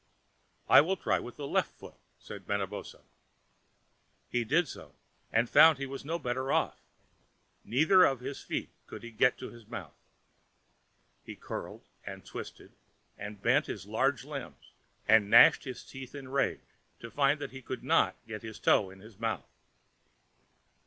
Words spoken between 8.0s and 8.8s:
of his feet